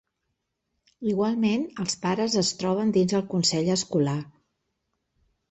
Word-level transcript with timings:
Igualment, 1.11 1.65
els 1.83 1.97
pares 2.05 2.39
es 2.41 2.49
troben 2.63 2.95
dins 2.97 3.15
el 3.21 3.27
Consell 3.35 3.71
escolar. 3.77 4.19